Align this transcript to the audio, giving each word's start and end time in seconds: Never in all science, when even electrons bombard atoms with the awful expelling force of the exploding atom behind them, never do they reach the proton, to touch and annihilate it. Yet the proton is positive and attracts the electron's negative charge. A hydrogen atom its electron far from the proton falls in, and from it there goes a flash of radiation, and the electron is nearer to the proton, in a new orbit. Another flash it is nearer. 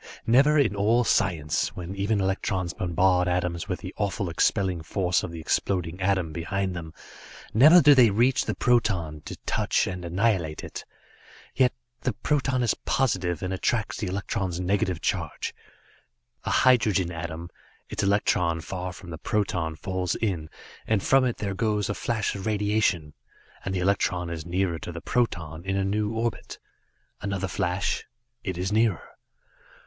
Never 0.25 0.57
in 0.57 0.75
all 0.75 1.03
science, 1.03 1.75
when 1.75 1.95
even 1.95 2.19
electrons 2.21 2.73
bombard 2.73 3.27
atoms 3.27 3.69
with 3.69 3.81
the 3.81 3.93
awful 3.97 4.31
expelling 4.31 4.81
force 4.81 5.21
of 5.21 5.29
the 5.29 5.39
exploding 5.39 6.01
atom 6.01 6.33
behind 6.33 6.75
them, 6.75 6.91
never 7.53 7.81
do 7.81 7.93
they 7.93 8.09
reach 8.09 8.45
the 8.45 8.55
proton, 8.55 9.21
to 9.25 9.35
touch 9.45 9.85
and 9.85 10.03
annihilate 10.03 10.63
it. 10.63 10.85
Yet 11.53 11.71
the 12.01 12.13
proton 12.13 12.63
is 12.63 12.73
positive 12.73 13.43
and 13.43 13.53
attracts 13.53 13.97
the 13.97 14.07
electron's 14.07 14.59
negative 14.59 15.01
charge. 15.01 15.53
A 16.45 16.49
hydrogen 16.49 17.11
atom 17.11 17.51
its 17.87 18.01
electron 18.01 18.59
far 18.59 18.93
from 18.93 19.11
the 19.11 19.19
proton 19.19 19.75
falls 19.75 20.15
in, 20.15 20.49
and 20.87 21.03
from 21.03 21.25
it 21.25 21.37
there 21.37 21.53
goes 21.53 21.89
a 21.89 21.93
flash 21.93 22.33
of 22.33 22.47
radiation, 22.47 23.13
and 23.63 23.75
the 23.75 23.79
electron 23.81 24.31
is 24.31 24.47
nearer 24.47 24.79
to 24.79 24.91
the 24.91 24.99
proton, 24.99 25.63
in 25.63 25.75
a 25.77 25.85
new 25.85 26.11
orbit. 26.11 26.57
Another 27.21 27.47
flash 27.47 28.07
it 28.43 28.57
is 28.57 28.71
nearer. 28.71 29.03